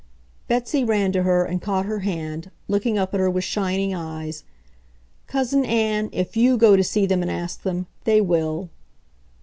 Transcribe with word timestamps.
Betsy 0.47 0.83
ran 0.83 1.11
to 1.11 1.21
her, 1.21 1.45
and 1.45 1.61
caught 1.61 1.85
her 1.85 1.99
hand, 1.99 2.49
looking 2.67 2.97
up 2.97 3.13
at 3.13 3.19
her 3.19 3.29
with 3.29 3.43
shining 3.43 3.93
eyes. 3.93 4.43
"Cousin 5.27 5.63
Ann, 5.63 6.09
if 6.11 6.35
YOU 6.35 6.57
go 6.57 6.75
to 6.75 6.83
see 6.83 7.05
them 7.05 7.21
and 7.21 7.29
ask 7.29 7.61
them, 7.61 7.85
they 8.05 8.19
will!" 8.19 8.71